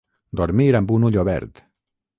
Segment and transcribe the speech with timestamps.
[0.39, 1.63] Dormir amb un ull obert.